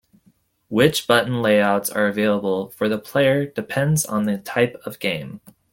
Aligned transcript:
Which 0.67 1.05
button 1.05 1.43
layouts 1.43 1.91
are 1.91 2.07
available 2.07 2.71
for 2.71 2.89
the 2.89 2.97
player 2.97 3.45
depends 3.45 4.03
on 4.03 4.23
the 4.25 4.39
type 4.39 4.75
of 4.83 4.97
game. 4.97 5.41